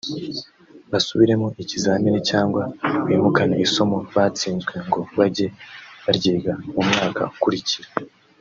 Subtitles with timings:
[0.91, 2.63] basubiremo ikizamini cyangwa
[3.07, 5.47] bimukane isomo batsinzwe ngo bajye
[6.03, 7.87] baryiga mu mwaka ukurikira